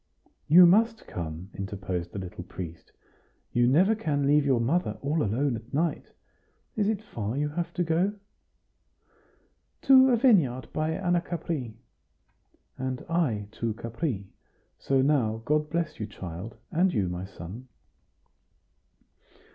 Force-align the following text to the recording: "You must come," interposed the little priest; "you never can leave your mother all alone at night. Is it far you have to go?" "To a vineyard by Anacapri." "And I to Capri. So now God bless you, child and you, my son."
"You 0.47 0.65
must 0.65 1.05
come," 1.05 1.51
interposed 1.53 2.11
the 2.11 2.17
little 2.17 2.43
priest; 2.43 2.91
"you 3.53 3.67
never 3.67 3.93
can 3.93 4.25
leave 4.25 4.47
your 4.47 4.59
mother 4.59 4.97
all 4.99 5.21
alone 5.21 5.55
at 5.55 5.71
night. 5.71 6.13
Is 6.75 6.87
it 6.89 7.03
far 7.03 7.37
you 7.37 7.49
have 7.49 7.71
to 7.75 7.83
go?" 7.83 8.13
"To 9.83 10.09
a 10.09 10.17
vineyard 10.17 10.69
by 10.73 10.93
Anacapri." 10.97 11.75
"And 12.79 13.05
I 13.09 13.47
to 13.51 13.75
Capri. 13.75 14.27
So 14.79 15.03
now 15.03 15.43
God 15.45 15.69
bless 15.69 15.99
you, 15.99 16.07
child 16.07 16.57
and 16.71 16.91
you, 16.91 17.07
my 17.07 17.25
son." 17.25 17.67